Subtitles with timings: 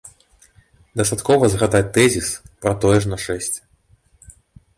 [1.01, 2.27] Дастаткова згадаць тэзіс
[2.65, 3.59] пра тое ж нашэсце.